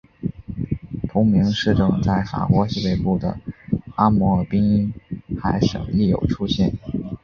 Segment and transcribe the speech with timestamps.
[1.07, 3.37] 同名市镇在法国西北部的
[3.97, 4.91] 阿摩尔滨
[5.39, 6.73] 海省亦有出现。